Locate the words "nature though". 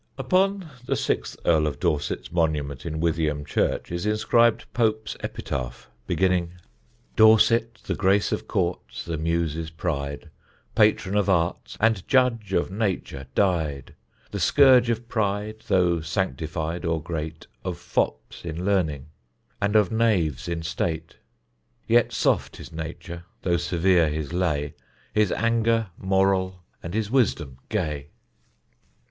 22.73-23.57